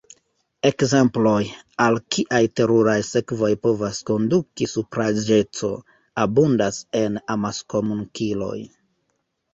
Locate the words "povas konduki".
3.67-4.69